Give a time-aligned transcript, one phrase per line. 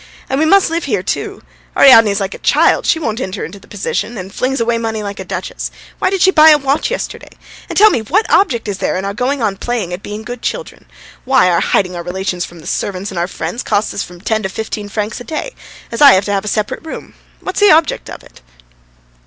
[0.31, 1.43] And we must live here too.
[1.77, 5.19] Ariadne's like a child; she won't enter into the position, and flings away money like
[5.19, 5.69] a duchess.
[5.99, 7.29] Why did she buy a watch yesterday?
[7.69, 10.41] And, tell me, what object is there in our going on playing at being good
[10.41, 10.85] children?
[11.23, 14.41] Why, our hiding our relations from the servants and our friends costs us from ten
[14.41, 15.53] to fifteen francs a day,
[15.91, 17.13] as I have to have a separate room.
[17.39, 18.41] What's the object of it?"